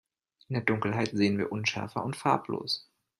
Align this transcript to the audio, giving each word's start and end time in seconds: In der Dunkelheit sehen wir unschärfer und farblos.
In 0.49 0.55
der 0.55 0.63
Dunkelheit 0.63 1.11
sehen 1.11 1.37
wir 1.37 1.51
unschärfer 1.51 2.03
und 2.03 2.15
farblos. 2.15 2.89